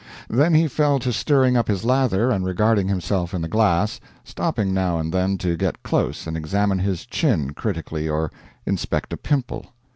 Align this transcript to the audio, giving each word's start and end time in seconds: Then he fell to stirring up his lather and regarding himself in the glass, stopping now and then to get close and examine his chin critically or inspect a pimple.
Then 0.31 0.55
he 0.55 0.67
fell 0.67 0.97
to 0.97 1.13
stirring 1.13 1.55
up 1.55 1.67
his 1.67 1.85
lather 1.85 2.31
and 2.31 2.43
regarding 2.43 2.87
himself 2.87 3.35
in 3.35 3.43
the 3.43 3.47
glass, 3.47 3.99
stopping 4.23 4.73
now 4.73 4.97
and 4.97 5.13
then 5.13 5.37
to 5.37 5.55
get 5.55 5.83
close 5.83 6.25
and 6.25 6.35
examine 6.35 6.79
his 6.79 7.05
chin 7.05 7.53
critically 7.53 8.09
or 8.09 8.31
inspect 8.65 9.13
a 9.13 9.17
pimple. 9.17 9.67